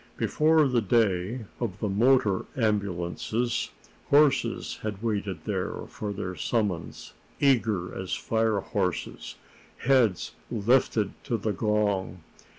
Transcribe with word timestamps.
Before 0.17 0.67
the 0.67 0.81
day 0.81 1.45
of 1.59 1.79
the 1.79 1.87
motor 1.87 2.45
ambulances, 2.57 3.69
horses 4.09 4.79
had 4.81 5.03
waited 5.03 5.45
there 5.45 5.85
for 5.89 6.11
their 6.11 6.35
summons, 6.35 7.13
eager 7.39 7.93
as 7.93 8.15
fire 8.15 8.61
horses, 8.61 9.35
heads 9.77 10.31
lifted 10.49 11.13
to 11.25 11.37
the 11.37 11.53
gong. 11.53 12.23